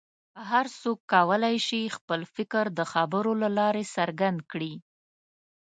[0.49, 4.73] هر څوک کولی شي چې خپل فکر د خبرو له لارې څرګند کړي.